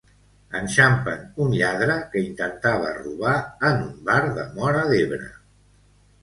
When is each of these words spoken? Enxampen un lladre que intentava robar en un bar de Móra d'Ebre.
Enxampen 0.59 1.19
un 1.43 1.51
lladre 1.59 1.97
que 2.13 2.23
intentava 2.29 2.89
robar 2.95 3.35
en 3.71 3.85
un 3.89 3.93
bar 4.09 4.17
de 4.39 4.47
Móra 4.57 4.83
d'Ebre. 4.95 5.31